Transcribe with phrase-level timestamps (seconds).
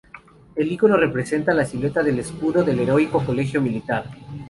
[0.55, 4.05] El icono representa la silueta del escudo del Heroico Colegio Militar.